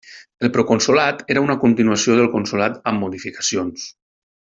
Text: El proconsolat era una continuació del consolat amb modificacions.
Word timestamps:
El 0.47 0.51
proconsolat 0.55 1.21
era 1.35 1.43
una 1.49 1.57
continuació 1.67 2.19
del 2.21 2.33
consolat 2.39 2.83
amb 2.93 3.07
modificacions. 3.07 3.89